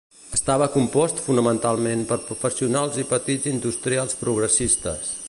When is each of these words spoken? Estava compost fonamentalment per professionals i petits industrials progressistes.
Estava 0.35 0.67
compost 0.75 1.19
fonamentalment 1.25 2.01
per 2.13 2.19
professionals 2.31 2.97
i 3.05 3.07
petits 3.13 3.51
industrials 3.55 4.21
progressistes. 4.23 5.17